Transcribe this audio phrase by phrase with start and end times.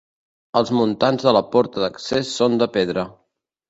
[0.61, 3.11] Els muntants de la porta d’accés són de pedra.